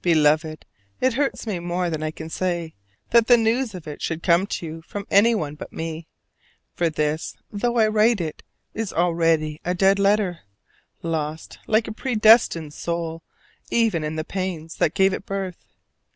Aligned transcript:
Beloved, 0.00 0.64
it 1.00 1.14
hurts 1.14 1.44
me 1.44 1.58
more 1.58 1.90
than 1.90 2.04
I 2.04 2.12
can 2.12 2.30
say 2.30 2.72
that 3.10 3.26
the 3.26 3.36
news 3.36 3.74
of 3.74 3.88
it 3.88 4.00
should 4.00 4.22
come 4.22 4.46
to 4.46 4.64
you 4.64 4.80
from 4.82 5.08
anyone 5.10 5.56
but 5.56 5.72
me: 5.72 6.06
for 6.72 6.88
this, 6.88 7.36
though 7.50 7.78
I 7.78 7.88
write 7.88 8.20
it, 8.20 8.44
is 8.74 8.92
already 8.92 9.60
a 9.64 9.74
dead 9.74 9.98
letter, 9.98 10.42
lost 11.02 11.58
like 11.66 11.88
a 11.88 11.92
predestined 11.92 12.72
soul 12.72 13.24
even 13.72 14.04
in 14.04 14.14
the 14.14 14.22
pains 14.22 14.76
that 14.76 14.94
gave 14.94 15.12
it 15.12 15.26
birth. 15.26 15.66